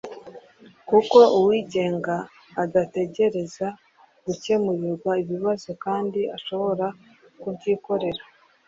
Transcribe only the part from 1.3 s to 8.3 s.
uwigenga adategereza gucyemurirwa ibibazo kandi ashobora kubyikorera